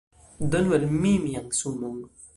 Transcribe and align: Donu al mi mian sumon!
Donu 0.51 0.69
al 0.77 0.87
mi 1.01 1.13
mian 1.27 1.47
sumon! 1.59 1.97